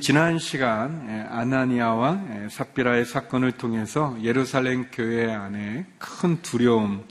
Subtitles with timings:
[0.00, 7.04] 지난 시간 아나니아와 삽비라의 사건을 통해서 예루살렘 교회 안에 큰 두려움,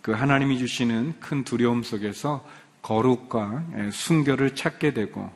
[0.00, 2.46] 그 하나님이 주시는 큰 두려움 속에서
[2.80, 5.30] 거룩과 순결을 찾게 되고,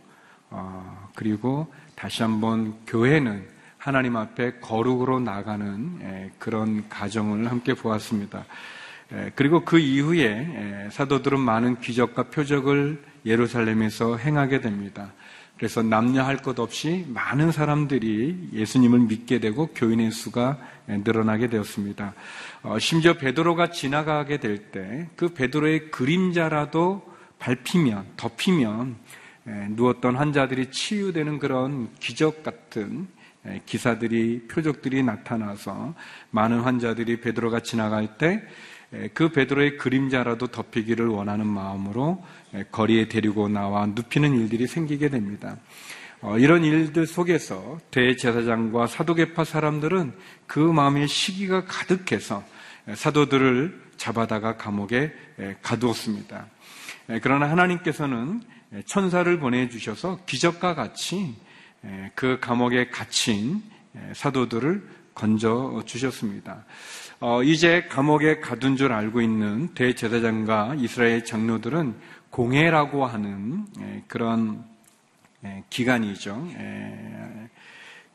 [0.49, 3.47] 어, 그리고 다시 한번 교회는
[3.77, 8.47] 하나님 앞에 거룩으로 나가는 그런 가정을 함께 보았습니다.
[9.35, 15.13] 그리고 그 이후에 사도들은 많은 기적과 표적을 예루살렘에서 행하게 됩니다.
[15.57, 22.13] 그래서 남녀 할 것 없이 많은 사람들이 예수님을 믿게 되고 교인의 수가 늘어나게 되었습니다.
[22.63, 27.03] 어, 심지어 베드로가 지나가게 될 때 그 베드로의 그림자라도
[27.39, 28.97] 밟히면 덮이면
[29.71, 33.07] 누웠던 환자들이 치유되는 그런 기적 같은
[33.67, 35.95] 기사들이 표적들이 나타나서
[36.31, 38.43] 많은 환자들이 베드로가 지나갈 때
[39.13, 42.25] 그 베드로의 그림자라도 덮이기를 원하는 마음으로
[42.71, 45.57] 거리에 데리고 나와 눕히는 일들이 생기게 됩니다.
[46.21, 50.15] 어, 이런 일들 속에서 대제사장과 사도계파 사람들은
[50.47, 52.43] 그 마음의 시기가 가득해서
[52.95, 55.13] 사도들을 잡아다가 감옥에
[55.61, 56.47] 가두었습니다.
[57.23, 58.43] 그러나 하나님께서는
[58.87, 61.35] 천사를 보내주셔서 기적과 같이
[62.15, 63.63] 그 감옥에 갇힌
[64.15, 64.83] 사도들을
[65.15, 66.65] 건져 주셨습니다.
[67.27, 71.95] 어, 이제 감옥에 가둔 줄 알고 있는 대제사장과 이스라엘 장로들은
[72.29, 73.65] 공회라고 하는
[74.07, 74.63] 그런
[75.71, 76.47] 기간이죠.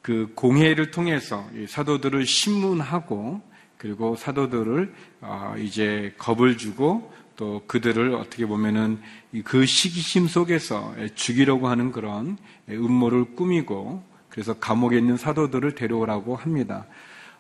[0.04, 3.42] 그 공회를 통해서 사도들을 신문하고
[3.80, 9.00] 그리고 사도들을 어, 이제 겁을 주고 또 그들을 어떻게 보면은
[9.44, 12.38] 그 시기심 속에서 죽이려고 하는 그런
[12.70, 16.86] 음모를 꾸미고 그래서 감옥에 있는 사도들을 데려오라고 합니다.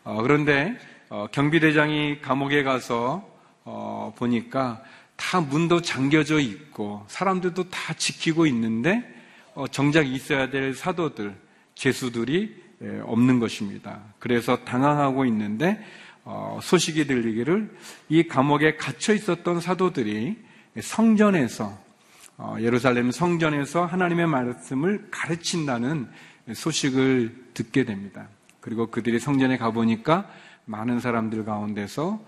[0.03, 0.75] 어, 그런데
[1.11, 3.27] 어, 경비대장이 감옥에 가서
[3.63, 4.83] 어, 보니까
[5.15, 9.03] 다 문도 잠겨져 있고 사람들도 다 지키고 있는데
[9.71, 11.35] 정작 있어야 될 사도들,
[11.75, 12.55] 죄수들이
[13.03, 13.99] 없는 것입니다.
[14.19, 15.83] 그래서 당황하고 있는데
[16.61, 17.75] 소식이 들리기를
[18.07, 20.37] 이 감옥에 갇혀 있었던 사도들이
[20.79, 21.77] 성전에서
[22.61, 26.07] 예루살렘 성전에서 하나님의 말씀을 가르친다는
[26.53, 28.29] 소식을 듣게 됩니다.
[28.61, 30.29] 그리고 그들이 성전에 가보니까
[30.69, 32.19] 많은 사람들 가운데서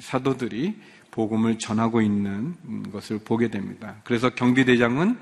[0.00, 0.78] 사도들이
[1.10, 2.54] 복음을 전하고 있는
[2.92, 3.96] 것을 보게 됩니다.
[4.04, 5.18] 그래서 경비대장은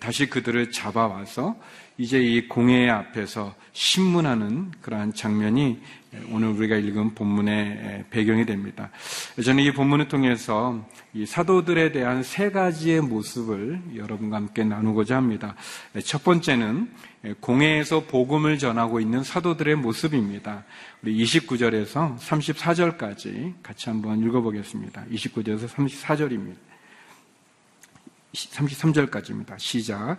[0.00, 1.56] 다시 그들을 잡아와서
[1.96, 5.80] 이제 이 공회 앞에서 신문하는 그러한 장면이
[6.30, 8.90] 오늘 우리가 읽은 본문의 배경이 됩니다.
[9.42, 15.54] 저는 이 본문을 통해서 이 사도들에 대한 세 가지의 모습을 여러분과 함께 나누고자 합니다.
[16.04, 16.90] 첫 번째는
[17.40, 20.64] 공회에서 복음을 전하고 있는 사도들의 모습입니다.
[21.02, 25.04] 우리 29절에서 34절까지 같이 한번 읽어보겠습니다.
[25.12, 26.56] 29절에서 34절입니다.
[28.34, 29.58] 33절까지입니다.
[29.58, 30.18] 시작.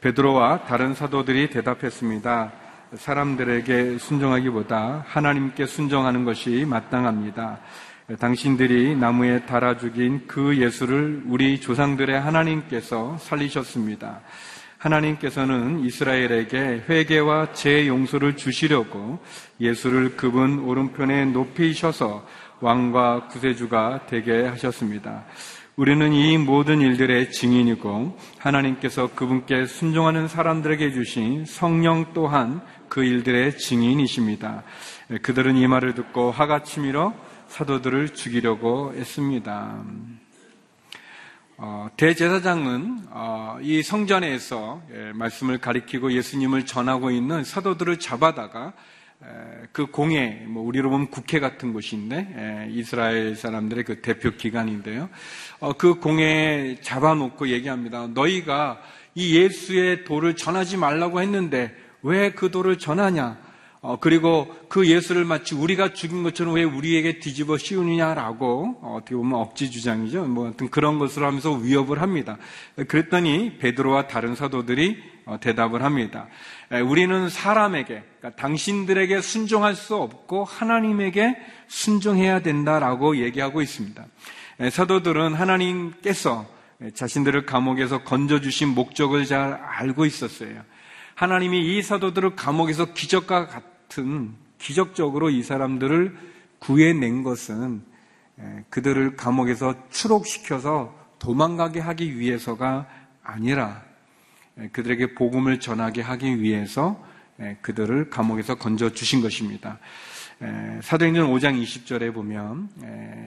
[0.00, 2.52] 베드로와 다른 사도들이 대답했습니다.
[2.94, 7.58] 사람들에게 순종하기보다 하나님께 순종하는 것이 마땅합니다.
[8.20, 14.20] 당신들이 나무에 달아 죽인 그 예수를 우리 조상들의 하나님께서 살리셨습니다.
[14.78, 19.18] 하나님께서는 이스라엘에게 회개와 재 용서를 주시려고
[19.60, 22.24] 예수를 그분 오른편에 높이셔서
[22.60, 25.24] 왕과 구세주가 되게 하셨습니다.
[25.76, 34.62] 우리는 이 모든 일들의 증인이고 하나님께서 그분께 순종하는 사람들에게 주신 성령 또한 그 일들의 증인이십니다.
[35.20, 37.12] 그들은 이 말을 듣고 화가 치밀어
[37.48, 39.84] 사도들을 죽이려고 했습니다.
[41.58, 48.72] 어, 대제사장은 어, 이 성전에서 예, 말씀을 가리키고 예수님을 전하고 있는 사도들을 잡아다가
[49.72, 55.08] 그 공회, 뭐 우리로 보면 국회 같은 곳인데 이스라엘 사람들의 그 대표 기관인데요.
[55.60, 58.08] 어, 그 공회에 잡아놓고 얘기합니다.
[58.08, 58.80] 너희가
[59.14, 63.46] 이 예수의 도를 전하지 말라고 했는데 왜 그 도를 전하냐?
[63.82, 69.38] 어, 그리고 그 예수를 마치 우리가 죽인 것처럼 왜 우리에게 뒤집어 씌우느냐라고 어, 떻게 보면
[69.38, 70.24] 억지 주장이죠.
[70.24, 72.36] 뭐 하여튼 그런 것을 하면서 위협을 합니다.
[72.88, 76.28] 그랬더니 베드로와 다른 사도들이 어, 대답을 합니다.
[76.84, 81.36] 우리는 사람에게, 그러니까 당신들에게 순종할 수 없고 하나님에게
[81.68, 84.04] 순종해야 된다라고 얘기하고 있습니다.
[84.70, 86.46] 사도들은 하나님께서
[86.94, 90.62] 자신들을 감옥에서 건져주신 목적을 잘 알고 있었어요.
[91.14, 96.16] 하나님이 이 사도들을 감옥에서 기적과 같은 기적적으로 이 사람들을
[96.58, 97.82] 구해낸 것은
[98.70, 102.86] 그들을 감옥에서 추록시켜서 도망가게 하기 위해서가
[103.22, 103.85] 아니라
[104.72, 107.02] 그들에게 복음을 전하게 하기 위해서
[107.62, 109.78] 그들을 감옥에서 건져 주신 것입니다.
[110.82, 112.68] 사도행전 5장 20절에 보면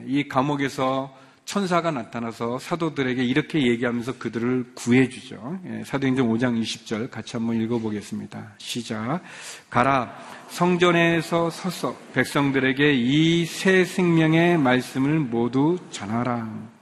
[0.06, 5.58] 이 감옥에서 천사가 나타나서 사도들에게 이렇게 얘기하면서 그들을 구해주죠.
[5.66, 8.52] 예, 사도행전 5장 20절 같이 한번 읽어보겠습니다.
[8.58, 9.20] 시작.
[9.68, 10.16] 가라.
[10.48, 16.79] 성전에서 서서 백성들에게 이 새 생명의 말씀을 모두 전하라.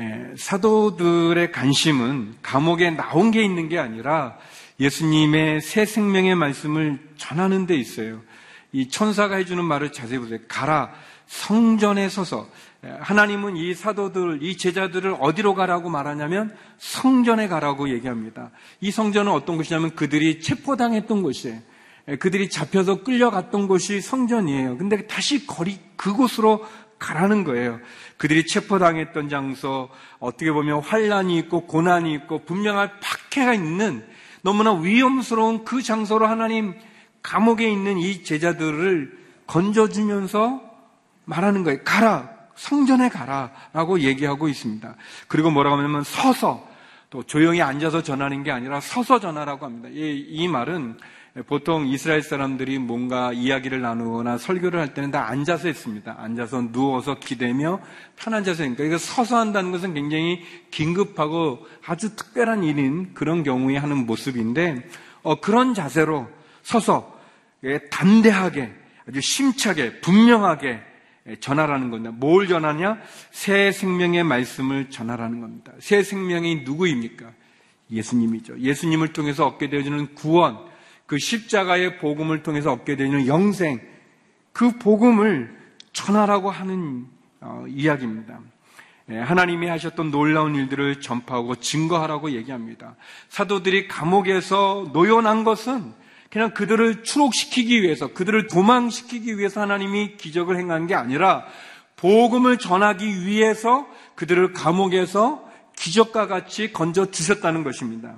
[0.00, 4.38] 예, 사도들의 관심은 감옥에 나온 게 있는 게 아니라
[4.80, 8.22] 예수님의 새 생명의 말씀을 전하는 데 있어요.
[8.72, 10.38] 이 천사가 해주는 말을 자세히 보세요.
[10.48, 10.90] 가라.
[11.26, 12.48] 성전에 서서
[12.82, 18.50] 하나님은 이 사도들, 이 제자들을 어디로 가라고 말하냐면 성전에 가라고 얘기합니다.
[18.80, 21.58] 이 성전은 어떤 곳이냐면 그들이 체포당했던 곳이에요.
[22.18, 24.78] 그들이 잡혀서 끌려갔던 곳이 성전이에요.
[24.78, 26.66] 근데 다시 거리, 그곳으로
[27.00, 27.80] 가라는 거예요.
[28.18, 29.88] 그들이 체포당했던 장소,
[30.20, 34.06] 어떻게 보면 환란이 있고 고난이 있고 분명한 박해가 있는
[34.42, 36.74] 너무나 위험스러운 그 장소로 하나님
[37.22, 40.62] 감옥에 있는 이 제자들을 건져주면서
[41.24, 41.80] 말하는 거예요.
[41.84, 42.38] 가라.
[42.54, 44.94] 성전에 가라 라고 얘기하고 있습니다.
[45.28, 46.68] 그리고 뭐라고 하냐면 서서
[47.08, 49.88] 또 조용히 앉아서 전하는 게 아니라 서서 전하라고 합니다.
[49.90, 50.98] 이, 이 말은
[51.46, 56.16] 보통 이스라엘 사람들이 뭔가 이야기를 나누거나 설교를 할 때는 다 앉아서 했습니다.
[56.18, 57.80] 앉아서 누워서 기대며
[58.16, 64.88] 편앉아서 하니까 이거 서서 한다는 것은 굉장히 긴급하고 아주 특별한 일인 그런 경우에 하는 모습인데
[65.22, 66.28] 어, 그런 자세로
[66.62, 67.18] 서서
[67.64, 68.72] 예, 담대하게
[69.08, 70.80] 아주 심차게 분명하게
[71.40, 72.10] 전하라는 겁니다.
[72.10, 72.98] 뭘 전하냐?
[73.30, 75.72] 새 생명의 말씀을 전하라는 겁니다.
[75.78, 77.30] 새 생명이 누구입니까?
[77.90, 78.58] 예수님이죠.
[78.58, 80.58] 예수님을 통해서 얻게 되어지는 구원,
[81.10, 83.80] 그 십자가의 복음을 통해서 얻게 되는 영생,
[84.52, 85.52] 그 복음을
[85.92, 87.08] 전하라고 하는
[87.40, 88.38] 어, 이야기입니다.
[89.10, 92.94] 예, 하나님이 하셨던 놀라운 일들을 전파하고 증거하라고 얘기합니다.
[93.28, 95.94] 사도들이 감옥에서 노연한 것은
[96.30, 101.44] 그냥 그들을 추록시키기 위해서, 그들을 도망시키기 위해서 하나님이 기적을 행한 게 아니라
[101.96, 105.44] 복음을 전하기 위해서 그들을 감옥에서
[105.76, 108.14] 기적과 같이 건져 주셨다는 것입니다.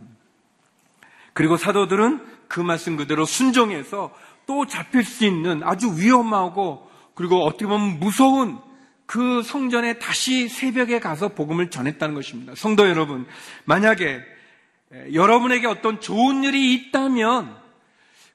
[1.32, 4.12] 그리고 사도들은 그 말씀 그대로 순종해서
[4.46, 8.58] 또 잡힐 수 있는 아주 위험하고 그리고 어떻게 보면 무서운
[9.06, 12.52] 그 성전에 다시 새벽에 가서 복음을 전했다는 것입니다.
[12.54, 13.26] 성도 여러분,
[13.64, 14.20] 만약에
[15.14, 17.56] 여러분에게 어떤 좋은 일이 있다면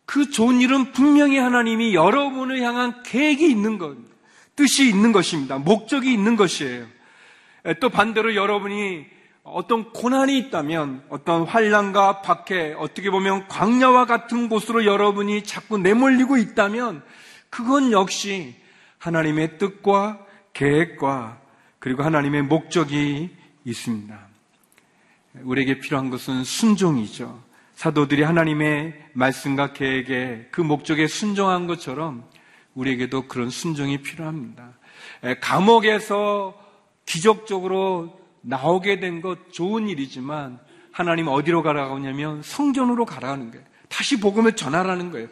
[0.05, 3.97] 그 좋은 일은 분명히 하나님이 여러분을 향한 계획이 있는 것,
[4.55, 5.59] 뜻이 있는 것입니다.
[5.59, 6.87] 목적이 있는 것이에요.
[7.79, 9.05] 또 반대로 여러분이
[9.53, 17.01] 어떤 고난이 있다면 어떤 환란과 박해, 어떻게 보면 광야와 같은 곳으로 여러분이 자꾸 내몰리고 있다면
[17.49, 18.55] 그건 역시
[18.97, 20.19] 하나님의 뜻과
[20.53, 21.39] 계획과
[21.79, 23.29] 그리고 하나님의 목적이
[23.63, 24.27] 있습니다.
[25.43, 27.41] 우리에게 필요한 것은 순종이죠.
[27.75, 32.25] 사도들이 하나님의 말씀과 계획에 그 목적에 순종한 것처럼
[32.73, 34.73] 우리에게도 그런 순종이 필요합니다.
[35.41, 36.57] 감옥에서
[37.05, 38.16] 기적적으로
[38.47, 40.59] 나오게 된 것 좋은 일이지만
[40.91, 43.65] 하나님 어디로 가라고 하냐면 성전으로 가라는 거예요.
[43.89, 45.27] 다시 복음을 전하라는 거예요.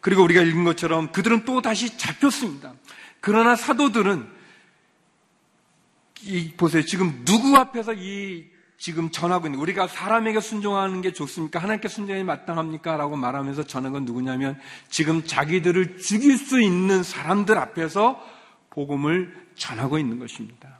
[0.00, 2.72] 그리고 우리가 읽은 것처럼 그들은 또 다시 잡혔습니다.
[3.20, 4.26] 그러나 사도들은
[6.22, 6.82] 이 보세요.
[6.82, 8.46] 지금 누구 앞에서 이
[8.78, 11.58] 지금 전하고 있는 우리가 사람에게 순종하는 게 좋습니까?
[11.58, 12.96] 하나님께 순종이 마땅합니까?
[12.96, 14.58] 라고 말하면서 전한 건 누구냐면
[14.88, 18.26] 지금 자기들을 죽일 수 있는 사람들 앞에서
[18.70, 20.79] 복음을 전하고 있는 것입니다.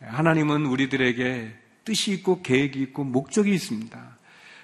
[0.00, 1.52] 하나님은 우리들에게
[1.84, 4.18] 뜻이 있고 계획이 있고 목적이 있습니다.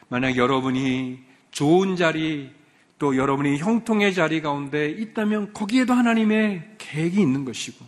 [0.08, 2.50] 만약 여러분이 좋은 자리
[2.98, 7.84] 또 여러분이 형통의 자리 가운데 있다면 거기에도 하나님의 계획이 있는 것이고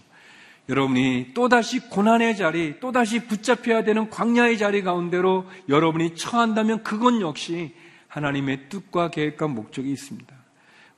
[0.68, 7.72] 여러분이 또다시 고난의 자리, 또다시 붙잡혀야 되는 광야의 자리 가운데로 여러분이 처한다면 그건 역시
[8.08, 10.34] 하나님의 뜻과 계획과 목적이 있습니다.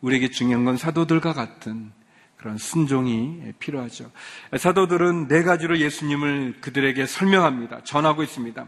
[0.01, 1.93] 우리에게 중요한 건 사도들과 같은
[2.39, 4.11] 그런 순종이 필요하죠.
[4.57, 7.83] 사도들은 네 가지로 예수님을 그들에게 설명합니다.
[7.85, 8.67] 전하고 있습니다.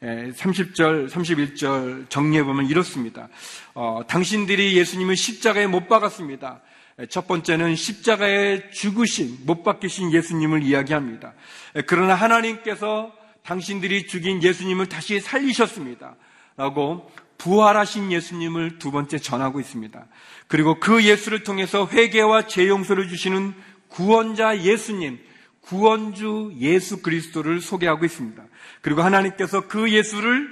[0.00, 3.28] 30절, 31절 정리해보면 이렇습니다.
[3.74, 6.60] 어, 당신들이 예수님을 십자가에 못 박았습니다.
[7.10, 11.34] 첫 번째는 십자가에 죽으신, 못 박히신 예수님을 이야기합니다.
[11.86, 13.12] 그러나 하나님께서
[13.44, 16.16] 당신들이 죽인 예수님을 다시 살리셨습니다.
[16.56, 20.06] 라고 부활하신 예수님을 두 번째 전하고 있습니다.
[20.48, 23.54] 그리고 그 예수를 통해서 회개와 재용서를 주시는
[23.88, 25.18] 구원자 예수님,
[25.60, 28.42] 구원주 예수 그리스도를 소개하고 있습니다.
[28.80, 30.48] 그리고 하나님께서 그 예수를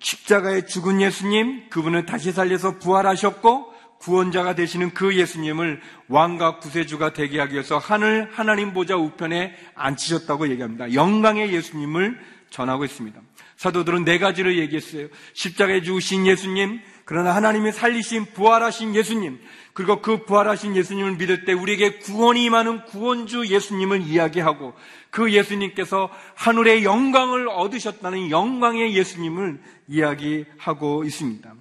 [0.00, 7.54] 십자가에 죽은 예수님, 그분을 다시 살려서 부활하셨고 구원자가 되시는 그 예수님을 왕과 구세주가 되게 하기
[7.54, 10.92] 위해서 하늘 하나님 보좌 우편에 앉히셨다고 얘기합니다.
[10.92, 12.18] 영광의 예수님을
[12.50, 13.20] 전하고 있습니다.
[13.62, 15.06] 사도들은 네 가지를 얘기했어요.
[15.34, 19.38] 십자가에 죽으신 예수님, 그러나 하나님이 살리신 부활하신 예수님,
[19.72, 24.74] 그리고 그 부활하신 예수님을 믿을 때 우리에게 구원이 임하는 구원주 예수님을 이야기하고
[25.10, 31.54] 그 예수님께서 하늘의 영광을 얻으셨다는 영광의 예수님을 이야기하고 있습니다.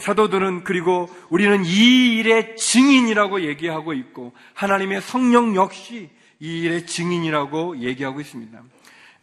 [0.00, 6.08] 사도들은 그리고 우리는 이 일의 증인이라고 얘기하고 있고 하나님의 성령 역시
[6.40, 8.62] 이 일의 증인이라고 얘기하고 있습니다.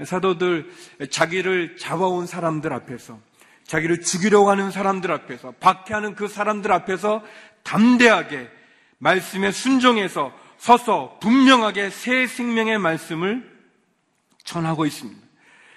[0.04, 0.70] 사도들
[1.10, 3.20] 자기를 잡아온 사람들 앞에서
[3.64, 7.24] 자기를 죽이려고 하는 사람들 앞에서 박해하는 그 사람들 앞에서
[7.64, 8.50] 담대하게
[8.98, 13.52] 말씀에 순종해서 서서 분명하게 새 생명의 말씀을
[14.44, 15.22] 전하고 있습니다.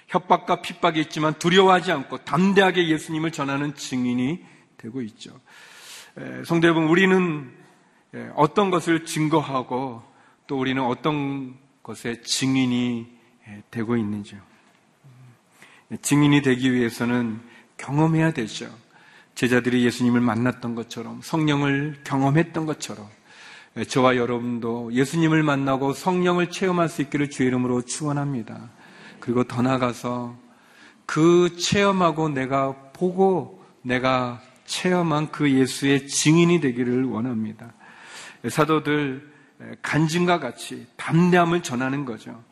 [0.08, 4.44] 협박과 핍박이 있지만 두려워하지 않고 담대하게 예수님을 전하는 증인이
[4.76, 5.38] 되고 있죠.
[6.44, 7.52] 성도 여러분, 우리는
[8.34, 10.02] 어떤 것을 증거하고
[10.46, 13.17] 또 우리는 어떤 것의 증인이
[13.71, 14.40] 되고 있는지요.
[16.02, 17.40] 증인이 되기 위해서는
[17.76, 18.69] 경험해야 되죠.
[19.35, 23.09] 제자들이 예수님을 만났던 것처럼 성령을 경험했던 것처럼
[23.87, 28.71] 저와 여러분도 예수님을 만나고 성령을 체험할 수 있기를 주의 이름으로 축원합니다.
[29.21, 30.37] 그리고 더 나아가서
[31.07, 37.73] 그 체험하고 내가 보고 내가 체험한 그 예수의 증인이 되기를 원합니다.
[38.49, 39.33] 사도들
[39.83, 42.43] 간증과 같이 담대함을 전하는 거죠.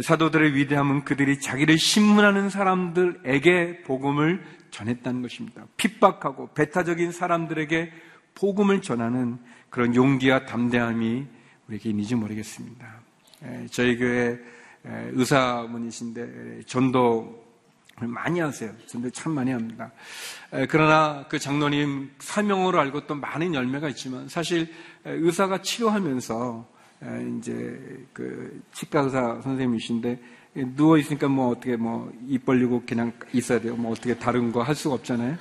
[0.00, 5.66] 사도들의 위대함은 그들이 자기를 신문하는 사람들에게 복음을 전했다는 것입니다.
[5.76, 7.92] 핍박하고 배타적인 사람들에게
[8.34, 9.38] 복음을 전하는
[9.70, 11.26] 그런 용기와 담대함이
[11.68, 13.00] 우리에게 있는지 모르겠습니다.
[13.70, 14.38] 저희 교회
[14.84, 17.44] 의사분이신데 전도
[18.00, 18.72] 많이 하세요.
[18.86, 19.92] 전도 참 많이 합니다.
[20.68, 24.68] 그러나 그 장로님 사명으로 알고 또 많은 열매가 있지만 사실
[25.04, 26.73] 의사가 치료하면서
[27.38, 30.20] 이제 그 치과 의사 선생님이신데
[30.76, 33.76] 누워 있으니까 뭐 어떻게 뭐 입 벌리고 그냥 있어야 돼요.
[33.76, 35.36] 뭐 어떻게 다른 거 할 수가 없잖아요.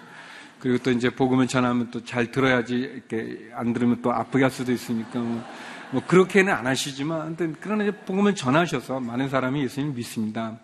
[0.60, 4.72] 그리고 또 이제 복음을 전하면 또 잘 들어야지 이렇게 안 들으면 또 아프게 할 수도
[4.72, 5.44] 있으니까 뭐,
[5.92, 10.58] 뭐 그렇게는 안 하시지만 그러나 이제 복음을 전하셔서 많은 사람이 예수님 믿습니다.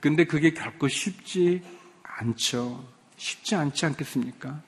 [0.00, 1.62] 근데 그게 결코 쉽지
[2.02, 2.84] 않죠.
[3.16, 4.60] 쉽지 않지 않겠습니까?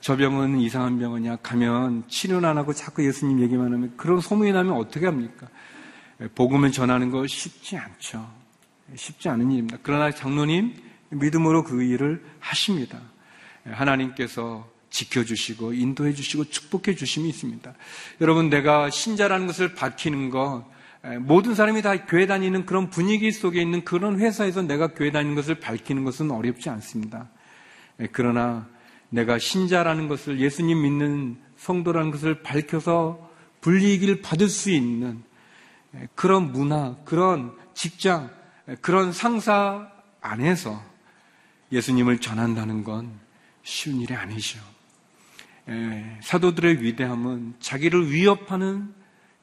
[0.00, 4.74] 저 병은 이상한 병이냐 가면 치료는 안 하고 자꾸 예수님 얘기만 하면 그런 소문이 나면
[4.74, 5.48] 어떻게 합니까?
[6.34, 8.30] 복음을 전하는 거 쉽지 않죠.
[8.94, 9.78] 쉽지 않은 일입니다.
[9.82, 10.74] 그러나 장로님
[11.10, 13.00] 믿음으로 그 일을 하십니다.
[13.64, 17.74] 하나님께서 지켜주시고 인도해 주시고 축복해 주심이 있습니다.
[18.20, 20.64] 여러분 내가 신자라는 것을 밝히는 것
[21.20, 25.56] 모든 사람이 다 교회 다니는 그런 분위기 속에 있는 그런 회사에서 내가 교회 다니는 것을
[25.56, 27.28] 밝히는 것은 어렵지 않습니다.
[28.12, 28.68] 그러나
[29.10, 35.22] 내가 신자라는 것을 예수님 믿는 성도라는 것을 밝혀서 불리익을 받을 수 있는
[36.14, 38.30] 그런 문화, 그런 직장,
[38.80, 40.82] 그런 상사 안에서
[41.72, 43.12] 예수님을 전한다는 건
[43.62, 44.60] 쉬운 일이 아니죠.
[46.22, 48.94] 사도들의 위대함은 자기를 위협하는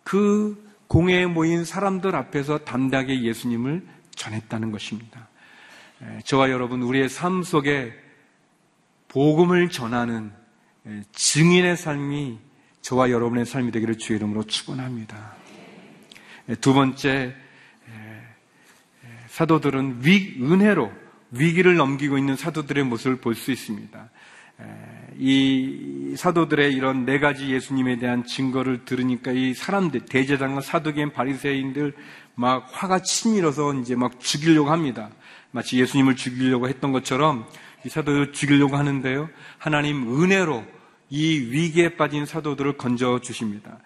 [0.04, 5.28] 그 공회에 모인 사람들 앞에서 담대하게 예수님을 전했다는 것입니다.
[6.26, 7.94] 저와 여러분, 우리의 삶 속에
[9.14, 10.32] 복음을 전하는
[11.12, 12.40] 증인의 삶이
[12.82, 15.36] 저와 여러분의 삶이 되기를 주의 이름으로 축원합니다.
[16.62, 17.36] 두 번째
[19.28, 20.92] 사도들은 위, 은혜로
[21.32, 24.10] 위기를 넘기고 있는 사도들의 모습을 볼 수 있습니다.
[25.18, 31.94] 이 사도들의 이런 네 가지 예수님에 대한 증거를 들으니까 이 사람들 대제장과 사도계인 바리새인들
[32.34, 35.12] 막 화가 치밀어서 이제 막 죽이려고 합니다.
[35.52, 37.48] 마치 예수님을 죽이려고 했던 것처럼
[37.86, 39.30] 이 사도를 죽이려고 하는데요.
[39.58, 40.64] 하나님 은혜로
[41.10, 43.80] 이 위기에 빠진 사도들을 건져 주십니다.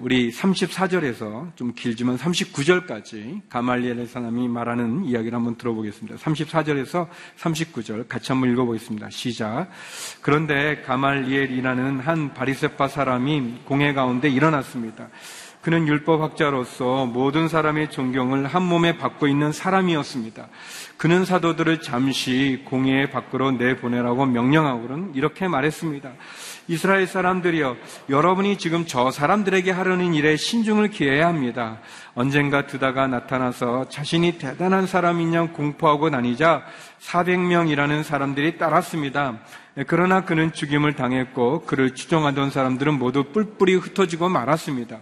[0.00, 6.16] 우리 34절에서 좀 길지만 39절까지 가말리엘의 사람이 말하는 이야기를 한번 들어보겠습니다.
[6.16, 9.10] 34절에서 39절 같이 한번 읽어보겠습니다.
[9.10, 9.68] 시작.
[10.20, 15.08] 그런데 가말리엘이라는 한 바리세파 사람이 공회 가운데 일어났습니다.
[15.64, 20.48] 그는 율법학자로서 모든 사람의 존경을 한 몸에 받고 있는 사람이었습니다.
[20.98, 26.12] 그는 사도들을 잠시 공회 밖으로 내보내라고 명령하고는 이렇게 말했습니다.
[26.68, 27.76] 이스라엘 사람들이여
[28.10, 31.78] 여러분이 지금 저 사람들에게 하려는 일에 신중을 기해야 합니다.
[32.14, 36.62] 언젠가 드다가 나타나서 자신이 대단한 사람이냐 공포하고 다니자
[37.00, 39.38] 400명이라는 사람들이 따랐습니다.
[39.86, 45.00] 그러나 그는 죽임을 당했고 그를 추종하던 사람들은 모두 뿔뿔이 흩어지고 말았습니다.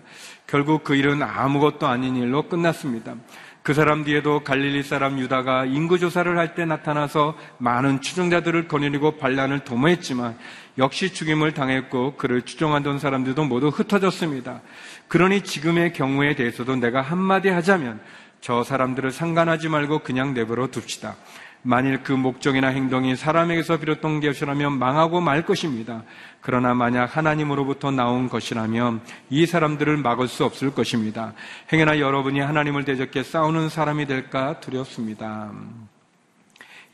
[0.52, 3.14] 결국 그 일은 아무것도 아닌 일로 끝났습니다.
[3.62, 9.60] 그 사람 뒤에도 갈릴리 사람 유다가 인구 조사를 할 때 나타나서 많은 추종자들을 거느리고 반란을
[9.60, 10.36] 도모했지만
[10.76, 14.60] 역시 죽임을 당했고 그를 추종하던 사람들도 모두 흩어졌습니다.
[15.08, 17.98] 그러니 지금의 경우에 대해서도 내가 한마디 하자면
[18.42, 21.16] 저 사람들을 상관하지 말고 그냥 내버려 둡시다.
[21.62, 26.02] 만일 그 목적이나 행동이 사람에게서 비롯된 것이라면 망하고 말 것입니다.
[26.40, 29.00] 그러나 만약 하나님으로부터 나온 것이라면
[29.30, 31.34] 이 사람들을 막을 수 없을 것입니다.
[31.72, 35.52] 행여나 여러분이 하나님을 대적해 싸우는 사람이 될까 두렵습니다.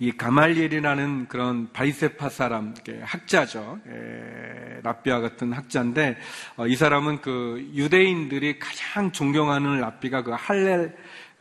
[0.00, 3.80] 이 가말리엘이라는 그런 바리세파 사람 학자죠.
[3.88, 6.16] 에, 라비와 같은 학자인데
[6.56, 10.92] 어, 이 사람은 그 유대인들이 가장 존경하는 랍비가 그 할렐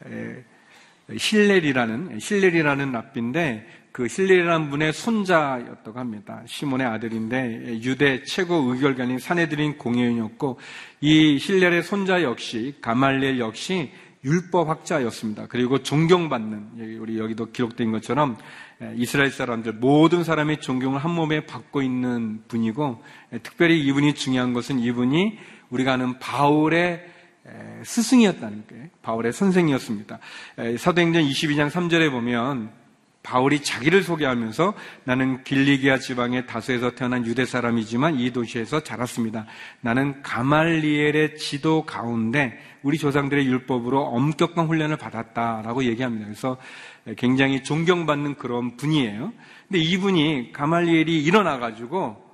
[0.08, 0.44] 에,
[1.10, 6.44] 힐렐이라는 힐렐이라는 랍비인데 그 힐렐이라는 분의 손자였다고 합니다.
[6.46, 10.60] 시몬의 아들인데 유대 최고 의결기관인 산헤드린 공회원이었고
[11.02, 13.92] 이 힐렐의 손자 역시 가말리엘 역시
[14.24, 15.48] 율법학자였습니다.
[15.48, 18.38] 그리고 존경받는 우리 여기도 기록된 것처럼
[18.96, 23.02] 이스라엘 사람들 모든 사람의 존경을 한 몸에 받고 있는 분이고
[23.44, 25.38] 특별히 이분이 중요한 것은 이분이
[25.70, 27.17] 우리가 아는 바울의
[27.84, 30.20] 스승이었다는 게 바울의 선생이었습니다.
[30.78, 32.72] 사도행전 22장 3절에 보면
[33.28, 34.74] 바울이 자기를 소개하면서
[35.04, 39.46] 나는 길리기아 지방의 다소에서 태어난 유대 사람이지만 이 도시에서 자랐습니다.
[39.82, 46.26] 나는 가말리엘의 지도 가운데 우리 조상들의 율법으로 엄격한 훈련을 받았다라고 얘기합니다.
[46.26, 46.56] 그래서
[47.18, 49.34] 굉장히 존경받는 그런 분이에요.
[49.68, 52.27] 근데 이분이 가말리엘이 일어나가지고 어,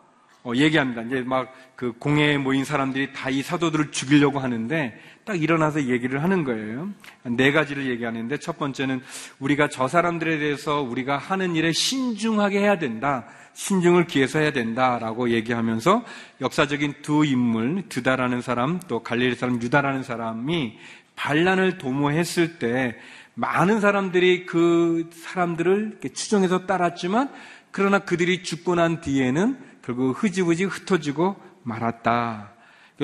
[0.46, 1.02] 얘기합니다.
[1.04, 6.44] 이제 막 그 공회에 모인 사람들이 다 이 사도들을 죽이려고 하는데 딱 일어나서 얘기를 하는
[6.44, 6.90] 거예요.
[7.24, 9.02] 네 가지를 얘기하는데 첫 번째는
[9.40, 13.26] 우리가 저 사람들에 대해서 우리가 하는 일에 신중하게 해야 된다.
[13.54, 16.06] 신중을 기해서 해야 된다라고 얘기하면서
[16.42, 20.78] 역사적인 두 인물, 드다라는 사람, 또 갈릴리 사람 유다라는 사람이
[21.16, 22.96] 반란을 도모했을 때
[23.34, 27.30] 많은 사람들이 그 사람들을 추정해서 따랐지만
[27.72, 32.54] 그러나 그들이 죽고 난 뒤에는 결국 흐지부지 흩어지고 말았다.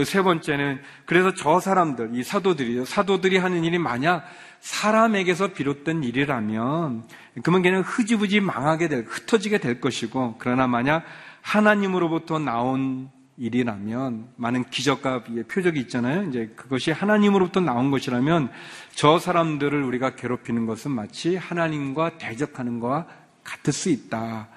[0.05, 2.86] 세 번째는 그래서 저 사람들, 이 사도들이요.
[2.86, 4.25] 사도들이 하는 일이 만약
[4.62, 7.03] 사람에게서 비롯된 일이라면
[7.43, 11.03] 그러면 걔는 흐지부지 망하게 될, 흩어지게 될 것이고 그러나 만약
[11.41, 16.23] 하나님으로부터 나온 일이라면 많은 기적과 표적이 있잖아요.
[16.30, 18.51] 이제 그것이 하나님으로부터 나온 것이라면
[18.93, 23.08] 저 사람들을 우리가 괴롭히는 것은 마치 하나님과 대적하는 것과
[23.43, 24.49] 같을 수 있다.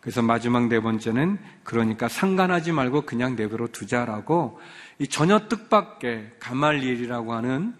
[0.00, 4.58] 그래서 마지막 네 번째는 그러니까 상관하지 말고 그냥 내버려 두자라고
[4.98, 7.74] 이 전혀 뜻밖의 가말리엘이라고 하는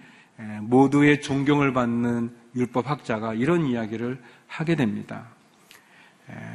[0.61, 5.29] 모두의 존경을 받는 율법학자가 이런 이야기를 하게 됩니다.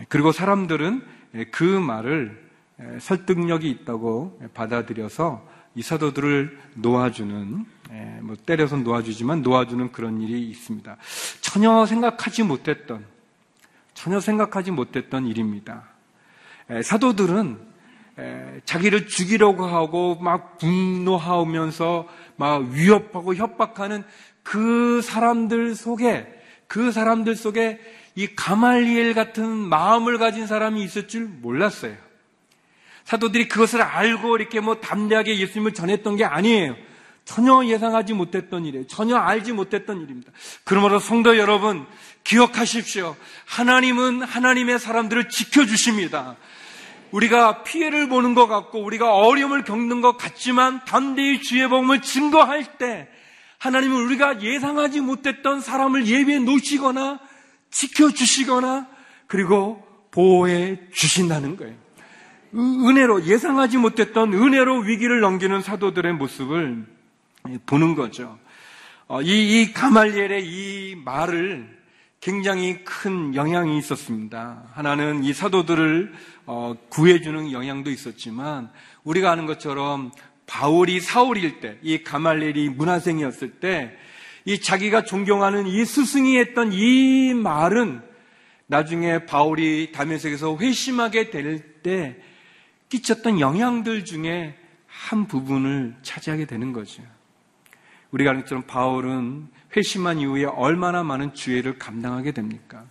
[0.10, 1.04] 그리고 사람들은
[1.52, 2.46] 그 말을
[3.00, 7.66] 설득력이 있다고 받아들여서 이 사도들을 놓아주는
[8.22, 10.98] 뭐 때려서 놓아주지만 놓아주는 그런 일이 있습니다.
[11.42, 13.06] 전혀 생각하지 못했던
[13.96, 15.84] 전혀 생각하지 못했던 일입니다.
[16.84, 17.60] 사도들은
[18.66, 24.04] 자기를 죽이려고 하고 막 분노하면서 막 위협하고 협박하는
[24.44, 26.28] 그 사람들 속에
[26.68, 27.80] 그 사람들 속에
[28.16, 31.96] 이 가말리엘 같은 마음을 가진 사람이 있을 줄 몰랐어요.
[33.04, 36.76] 사도들이 그것을 알고 이렇게 뭐 담대하게 예수님을 전했던 게 아니에요.
[37.24, 38.88] 전혀 예상하지 못했던 일이에요.
[38.88, 40.32] 전혀 알지 못했던 일입니다.
[40.64, 41.86] 그러므로 성도 여러분,
[42.26, 43.16] 기억하십시오.
[43.46, 46.36] 하나님은 하나님의 사람들을 지켜주십니다.
[47.12, 53.08] 우리가 피해를 보는 것 같고 우리가 어려움을 겪는 것 같지만 담대히 주의 복음을 증거할 때
[53.60, 57.20] 하나님은 우리가 예상하지 못했던 사람을 예비해 놓으시거나
[57.72, 58.88] 지켜주시거나
[59.28, 61.76] 그리고 보호해 주신다는 거예요.
[62.54, 66.86] 은혜로 예상하지 못했던 은혜로 위기를 넘기는 사도들의 모습을
[67.66, 68.40] 보는 거죠.
[69.08, 71.76] 어, 이, 이 가말리엘의 이 말을
[72.26, 74.64] 굉장히 큰 영향이 있었습니다.
[74.74, 76.12] 하나는 이 사도들을
[76.48, 78.72] 어, 구해주는 영향도 있었지만
[79.04, 80.12] 우리가 아는 것처럼
[80.48, 83.96] 바울이 사울일 때, 이 가말리엘이 문화생이었을 때,
[84.44, 88.02] 이 자기가 존경하는 이 스승이 했던 이 말은
[88.66, 92.18] 나중에 바울이 다메섹에서 회심하게 될 때
[92.90, 94.58] 끼쳤던 영향들 중에
[94.88, 97.04] 한 부분을 차지하게 되는 거죠.
[98.10, 102.86] 우리가 아는 것처럼 바울은 회심한 이후에 얼마나 많은 주의를 감당하게 됩니까?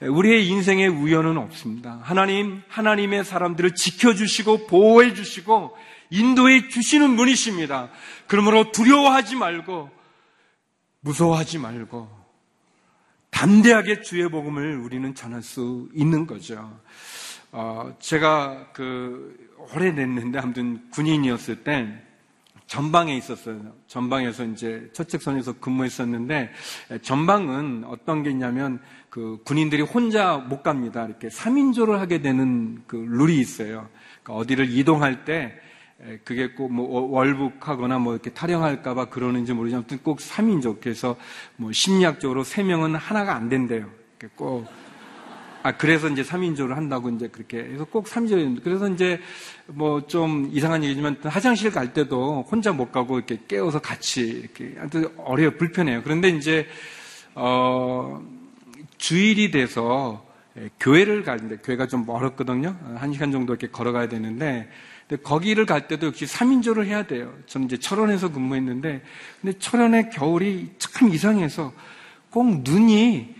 [0.00, 2.00] 우리의 인생에 우연은 없습니다.
[2.02, 5.76] 하나님, 하나님의 사람들을 지켜주시고 보호해 주시고
[6.10, 7.90] 인도해 주시는 분이십니다.
[8.26, 9.90] 그러므로 두려워하지 말고
[11.00, 12.08] 무서워하지 말고
[13.30, 16.80] 담대하게 주의 복음을 우리는 전할 수 있는 거죠.
[17.52, 19.36] 어, 제가 그
[19.74, 22.02] 오래 됐는데 아무튼 군인이었을 때
[22.70, 23.74] 전방에 있었어요.
[23.88, 26.52] 전방에서 이제 첫책선에서 근무했었는데
[27.02, 28.78] 전방은 어떤 게 있냐면
[29.08, 31.04] 그 군인들이 혼자 못 갑니다.
[31.04, 33.88] 이렇게 3인조를 하게 되는 그 룰이 있어요.
[34.22, 35.52] 그러니까 어디를 이동할 때
[36.22, 40.80] 그게 꼭 뭐 월북하거나 뭐 이렇게 탈영할까봐 그러는지 모르지만 꼭 3인조.
[40.80, 41.16] 그래서
[41.56, 43.90] 뭐 심리학적으로 3명은 하나가 안 된대요.
[44.36, 44.68] 꼭
[45.62, 48.62] 아, 그래서 이제 3인조를 한다고 이제 그렇게 해서 꼭 3인조.
[48.64, 49.20] 그래서 이제
[49.66, 55.06] 뭐 좀 이상한 얘기지만 화장실 갈 때도 혼자 못 가고 이렇게 깨워서 같이 이렇게 아무튼
[55.18, 55.52] 어려요.
[55.56, 56.02] 불편해요.
[56.02, 56.66] 그런데 이제,
[57.34, 58.22] 어,
[58.98, 60.26] 주일이 돼서
[60.80, 62.76] 교회를 가는데 교회가 좀 멀었거든요.
[62.96, 64.68] 한 시간 정도 이렇게 걸어가야 되는데
[65.22, 67.32] 거기를 갈 때도 역시 3인조를 해야 돼요.
[67.46, 69.02] 저는 이제 철원에서 근무했는데
[69.40, 71.72] 근데 철원의 겨울이 참 이상해서
[72.30, 73.34] 꼭 눈이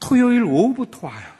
[0.00, 1.33] 토요일 오후부터 와요.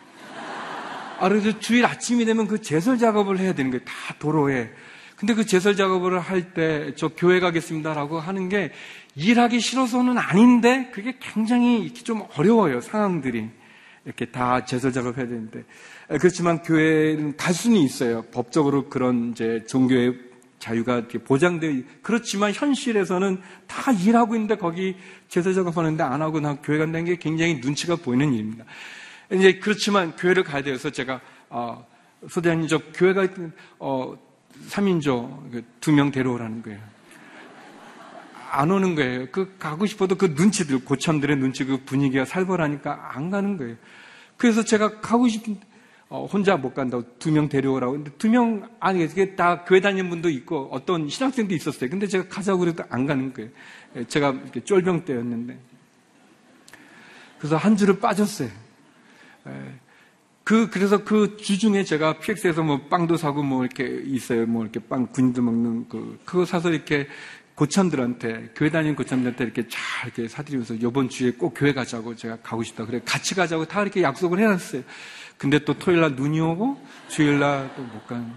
[1.25, 3.83] 아, 그래서 주일 아침이 되면 그 제설 작업을 해야 되는 거예요.
[3.85, 4.71] 다 도로에.
[5.17, 8.73] 근데 그 제설 작업을 할 때 저 교회 가겠습니다라고 하는 게
[9.15, 12.83] 일하기 싫어서는 아닌데 그게 굉장히 좀 어려워요.
[12.83, 13.49] 상황들이.
[14.05, 15.65] 이렇게 다 제설 작업해야 되는데.
[16.21, 18.23] 그렇지만 교회는 갈 수는 있어요.
[18.31, 20.19] 법적으로 그런 이제 종교의
[20.59, 24.97] 자유가 이렇게 보장되어 그렇지만 현실에서는 다 일하고 있는데 거기
[25.29, 28.67] 제사 작업하는데 안 하고 나 교회 간다는 게 굉장히 눈치가 보이는 일입니다.
[29.33, 31.87] 이제 그렇지만 교회를 가야 돼서 제가 어,
[32.29, 33.29] 소대장님 저 교회가
[33.79, 34.17] 어
[34.69, 36.81] 3인조 그 두명 데려오라는 거예요.
[38.51, 39.27] 안 오는 거예요.
[39.33, 43.77] 그 가고 싶어도 그 눈치들 고참들의 눈치 그 분위기가 살벌하니까 안 가는 거예요.
[44.37, 45.59] 그래서 제가 가고 싶은
[46.09, 47.93] 어, 혼자 못 간다고 두 명 데려오라고.
[47.95, 51.91] 근데 두 명, 아니, 이게 다 교회 다니는 분도 있고 어떤 신학생도 있었어요.
[51.91, 53.51] 근데 제가 가자고 그래도 안 가는 거예요.
[53.97, 54.35] 예, 제가
[54.65, 55.59] 쫄병 때였는데.
[57.39, 58.49] 그래서 한 줄을 빠졌어요.
[59.49, 59.75] 예.
[60.45, 64.47] 그, 그래서 그 주중에 제가 PX에서 뭐 빵도 사고 뭐 이렇게 있어요.
[64.47, 67.09] 뭐 이렇게 빵, 군도 먹는 그, 그거 사서 이렇게
[67.55, 72.63] 고참들한테, 교회 다니는 고참들한테 이렇게 잘 이렇게 사드리면서 요번 주에 꼭 교회 가자고 제가 가고
[72.63, 72.85] 싶다.
[72.85, 74.83] 그래, 같이 가자고 다 이렇게 약속을 해놨어요.
[75.39, 78.31] 근데 또 토요일 날 눈이 오고 주일 날 또 못 가는.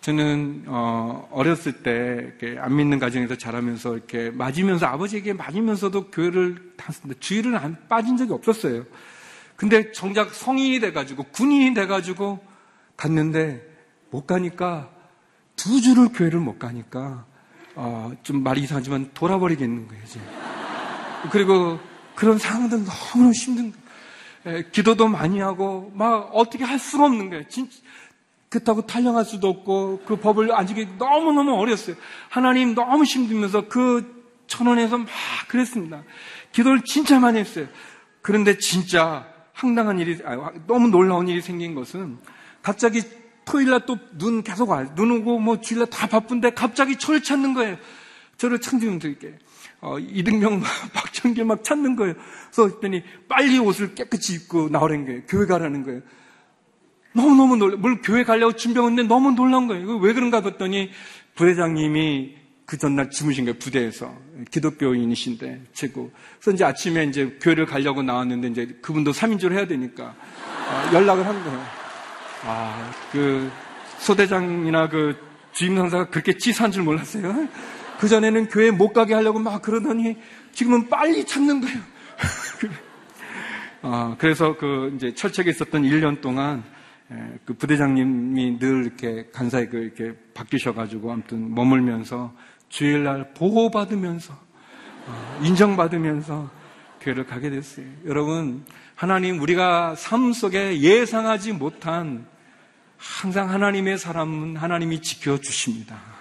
[0.00, 7.56] 저는 어, 어렸을 때 안 믿는 가정에서 자라면서 이렇게 맞으면서 아버지에게 맞으면서도 교회를 다녔는데 주일은
[7.56, 8.84] 안 빠진 적이 없었어요.
[9.56, 12.38] 근데 정작 성인이 돼가지고 군인이 돼가지고
[12.96, 13.60] 갔는데
[14.10, 14.88] 못 가니까
[15.56, 17.26] 두 주를 교회를 못 가니까
[17.74, 20.02] 어, 좀 말이 이상하지만 돌아버리겠는 거예요.
[20.04, 20.20] 이제.
[21.32, 21.78] 그리고
[22.14, 23.88] 그런 상황들 너무 힘든 거예요.
[24.46, 27.48] 예, 기도도 많이 하고 막 어떻게 할 수가 없는 거예요.
[27.48, 27.76] 진짜
[28.48, 31.96] 그렇다고 탈령할 수도 없고 그 법을 아직 너무너무 어렸어요.
[32.28, 35.06] 하나님 너무 힘들면서 그 천원에서 막
[35.48, 36.02] 그랬습니다.
[36.52, 37.66] 기도를 진짜 많이 했어요.
[38.22, 42.18] 그런데 진짜 황당한 일이 아니, 너무 놀라운 일이 생긴 것은
[42.62, 43.02] 갑자기
[43.44, 44.84] 토요일 날 또 눈 계속 와.
[44.94, 47.76] 눈 오고 뭐 주일 날 다 바쁜데 갑자기 저를 찾는 거예요.
[48.36, 49.38] 저를 창조님들 게
[49.80, 50.62] 어, 이등병,
[50.94, 52.14] 박정길 막 찾는 거예요.
[52.50, 55.22] 그래서 했더니 빨리 옷을 깨끗이 입고 나오라는 거예요.
[55.28, 56.00] 교회 가라는 거예요.
[57.12, 59.96] 너무너무 놀라, 뭘 교회 가려고 준비했는데 너무 놀란 거예요.
[59.98, 60.90] 왜 그런가 봤더니
[61.34, 64.14] 부대장님이 그 전날 주무신 거예요, 부대에서.
[64.50, 66.10] 기독교인이신데, 최고.
[66.38, 71.42] 그래서 이제 아침에 이제 교회를 가려고 나왔는데 이제 그분도 3인조를 해야 되니까 어, 연락을 한
[71.44, 71.66] 거예요.
[72.44, 73.50] 아, 그
[73.98, 75.16] 소대장이나 그
[75.52, 77.48] 주임 상사가 그렇게 치사한 줄 몰랐어요.
[77.98, 80.16] 그전에는 교회 못 가게 하려고 막 그러더니
[80.52, 81.80] 지금은 빨리 찾는 거예요.
[83.82, 86.62] 어, 그래서 그 이제 철책에 있었던 1년 동안
[87.44, 92.34] 그 부대장님이 늘 이렇게 간사에 그 이렇게 바뀌셔가지고 아무튼 머물면서
[92.68, 96.50] 주일날 보호받으면서 어, 인정받으면서
[97.00, 97.86] 교회를 가게 됐어요.
[98.04, 102.26] 여러분 하나님 우리가 삶 속에 예상하지 못한
[102.98, 106.18] 항상 하나님의 사람은 하나님이 지켜 주십니다.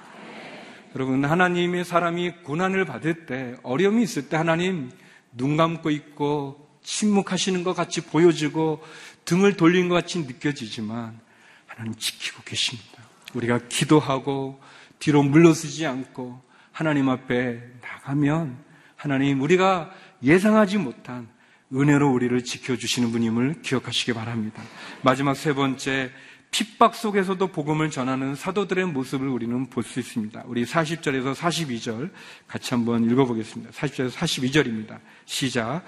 [0.95, 4.89] 여러분, 하나님의 사람이 고난을 받을 때, 어려움이 있을 때 하나님
[5.31, 8.81] 눈 감고 있고 침묵하시는 것 같이 보여지고
[9.27, 11.19] 등을 돌린 것 같이 느껴지지만
[11.67, 13.03] 하나님 지키고 계십니다.
[13.33, 14.59] 우리가 기도하고
[14.99, 18.57] 뒤로 물러서지 않고 하나님 앞에 나가면
[18.95, 19.91] 하나님 우리가
[20.23, 21.27] 예상하지 못한
[21.73, 24.63] 은혜로 우리를 지켜주시는 분임을 기억하시기 바랍니다.
[25.01, 26.09] 마지막 세 번째,
[26.49, 30.43] 핍박 속에서도 복음을 전하는 사도들의 모습을 우리는 볼 수 있습니다.
[30.47, 32.11] 우리 40절에서 42절
[32.47, 33.73] 같이 한번 읽어보겠습니다.
[33.73, 34.99] 40절에서 42절입니다.
[35.25, 35.83] 시작.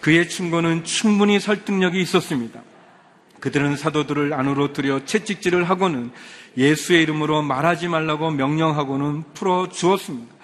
[0.00, 2.62] 그의 충고는 충분히 설득력이 있었습니다.
[3.40, 6.10] 그들은 사도들을 안으로 들여 채찍질을 하고는
[6.56, 10.34] 예수의 이름으로 말하지 말라고 명령하고는 풀어 주었습니다.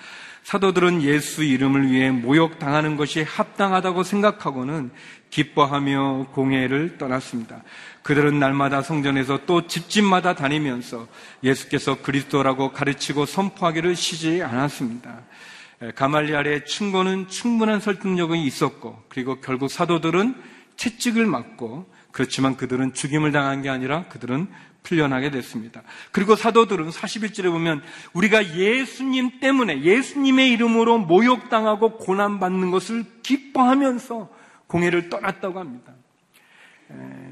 [0.44, 4.90] 사도들은 예수 이름을 위해 모욕당하는 것이 합당하다고 생각하고는
[5.30, 7.62] 기뻐하며 공회를 떠났습니다.
[8.02, 11.06] 그들은 날마다 성전에서 또 집집마다 다니면서
[11.44, 15.20] 예수께서 그리스도라고 가르치고 선포하기를 쉬지 않았습니다.
[15.94, 20.34] 가말리알의 충고는 충분한 설득력이 있었고 그리고 결국 사도들은
[20.76, 24.48] 채찍을 맞고 그렇지만 그들은 죽임을 당한 게 아니라 그들은
[24.82, 25.82] 풀려나게 됐습니다.
[26.10, 34.28] 그리고 사도들은 41절에 보면 우리가 예수님 때문에 예수님의 이름으로 모욕당하고 고난받는 것을 기뻐하면서
[34.66, 35.92] 공회를 떠났다고 합니다.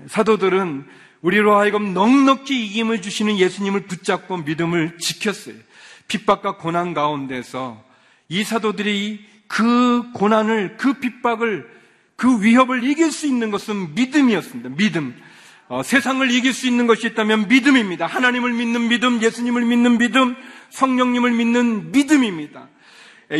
[0.06, 0.86] 사도들은
[1.22, 5.56] 우리로 하여금 넉넉히 이김을 주시는 예수님을 붙잡고 믿음을 지켰어요.
[6.08, 7.84] 핍박과 고난 가운데서
[8.28, 11.79] 이 사도들이 그 고난을, 그 핍박을,
[12.20, 14.76] 그 위협을 이길 수 있는 것은 믿음이었습니다.
[14.76, 15.16] 믿음.
[15.68, 18.04] 어, 세상을 이길 수 있는 것이 있다면 믿음입니다.
[18.04, 20.36] 하나님을 믿는 믿음, 예수님을 믿는 믿음,
[20.68, 22.68] 성령님을 믿는 믿음입니다.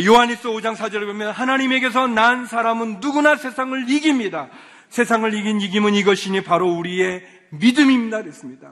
[0.03, 4.49] 요한일서 5장 4절에 보면 하나님에게서 난 사람은 누구나 세상을 이깁니다.
[4.89, 8.23] 세상을 이긴 이김은 이것이니 바로 우리의 믿음입니다.
[8.23, 8.71] 그랬습니다.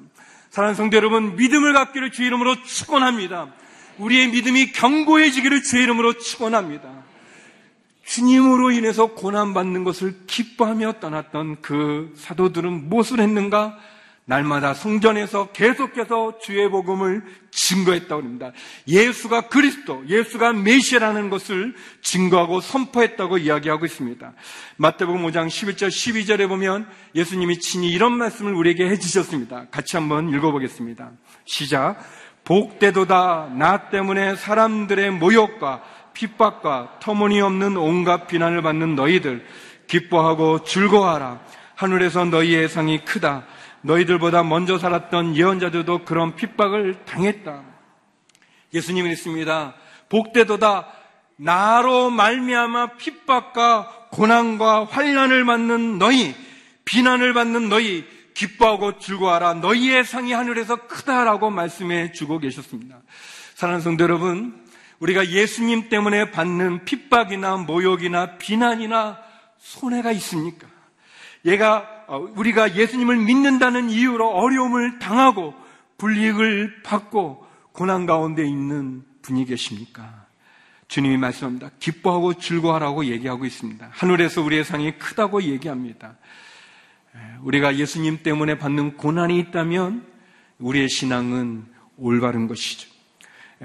[0.50, 3.54] 사랑하는 성도 여러분, 믿음을 갖기를 주의 이름으로 축원합니다.
[4.00, 6.99] 우리의 믿음이 견고해지기를 주의 이름으로 축원합니다.
[8.10, 13.78] 주님으로 인해서 고난받는 것을 기뻐하며 떠났던 그 사도들은 무엇을 했는가?
[14.26, 18.52] 날마다 성전에서 계속해서 주의 복음을 증거했다고 합니다.
[18.88, 24.34] 예수가 그리스도, 예수가 메시아라는 것을 증거하고 선포했다고 이야기하고 있습니다.
[24.78, 29.68] 마태복음 5장 11절 12절에 보면 예수님이 친히 이런 말씀을 우리에게 해주셨습니다.
[29.72, 31.12] 같이 한번 읽어보겠습니다.
[31.46, 31.98] 시작.
[32.44, 35.84] 복되도다 나 때문에 사람들의 모욕과
[36.20, 39.46] 핍박과 터무니없는 온갖 비난을 받는 너희들
[39.88, 41.40] 기뻐하고 즐거워하라.
[41.76, 43.46] 하늘에서 너희의 상이 크다.
[43.82, 47.64] 너희들보다 먼저 살았던 예언자들도 그런 핍박을 당했다.
[48.74, 49.76] 예수님은 있습니다.
[50.10, 50.88] 복되도다
[51.38, 56.36] 나로 말미암아 핍박과 고난과 환란을 받는 너희,
[56.84, 59.54] 비난을 받는 너희 기뻐하고 즐거워하라.
[59.56, 62.98] 너희의 상이 하늘에서 크다라고 말씀해 주고 계셨습니다.
[63.56, 64.69] 사랑하는 성도 여러분,
[65.00, 69.18] 우리가 예수님 때문에 받는 핍박이나 모욕이나 비난이나
[69.58, 70.68] 손해가 있습니까?
[71.46, 75.54] 얘가 어, 우리가 예수님을 믿는다는 이유로 어려움을 당하고
[75.98, 80.26] 불이익을 받고 고난 가운데 있는 분이 계십니까?
[80.88, 81.70] 주님이 말씀합니다.
[81.80, 83.90] 기뻐하고 즐거워하라고 얘기하고 있습니다.
[83.92, 86.18] 하늘에서 우리의 상이 크다고 얘기합니다.
[87.42, 90.06] 우리가 예수님 때문에 받는 고난이 있다면
[90.58, 91.66] 우리의 신앙은
[91.98, 92.90] 올바른 것이죠.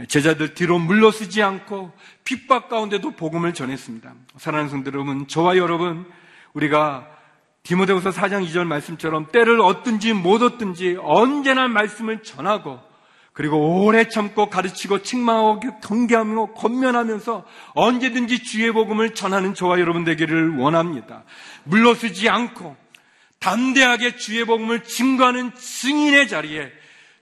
[0.08, 1.92] 제자들 뒤로 물러서지 않고
[2.24, 4.14] 핍박 가운데도 복음을 전했습니다.
[4.36, 6.06] 사랑하는 성들 여러분, 저와 여러분,
[6.52, 7.06] 우리가
[7.62, 12.78] 디모데후서 4장 2절 말씀처럼 때를 얻든지 못 얻든지 언제나 말씀을 전하고
[13.32, 21.24] 그리고 오래 참고 가르치고 책망하고 경계하며 권면하면서 언제든지 주의 복음을 전하는 저와 여러분 되기를 원합니다.
[21.64, 22.76] 물러서지 않고
[23.40, 26.70] 담대하게 주의 복음을 증거하는 증인의 자리에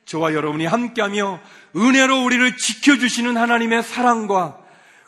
[0.04, 1.40] 저와 여러분이 함께하며
[1.76, 4.58] 은혜로 우리를 지켜주시는 하나님의 사랑과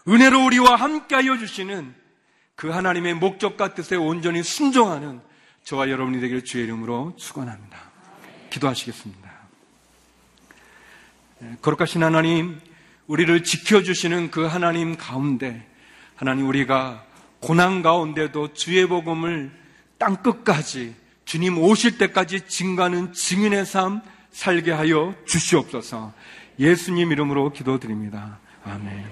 [0.09, 1.95] 은혜로 우리와 함께하여 주시는
[2.57, 5.21] 그 하나님의 목적과 뜻에 온전히 순종하는
[5.65, 7.79] 저와 여러분이 되기를 주의 이름으로 축원합니다.
[8.51, 9.31] 기도하시겠습니다.
[11.43, 12.61] 예, 거룩하신 하나님,
[13.07, 15.67] 우리를 지켜주시는 그 하나님 가운데
[16.17, 17.05] 하나님 우리가
[17.41, 19.53] 고난 가운데도 주의 복음을
[19.99, 24.01] 땅 끝까지 주님 오실 때까지 증가하는 증인의 삶
[24.35, 26.13] 살게 하여 주시옵소서.
[26.59, 28.41] 예수님 이름으로 기도드립니다.
[28.65, 29.05] 아멘.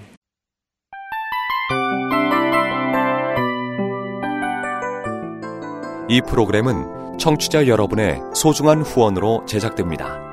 [6.09, 10.32] 이 프로그램은 청취자 여러분의 소중한 후원으로 제작됩니다.